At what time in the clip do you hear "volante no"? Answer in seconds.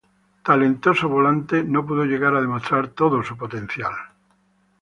1.15-1.81